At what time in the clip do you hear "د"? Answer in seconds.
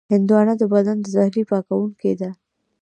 0.57-0.63, 1.01-1.05